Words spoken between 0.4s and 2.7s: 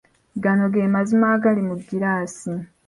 Gano gemazima agali mu giraasi.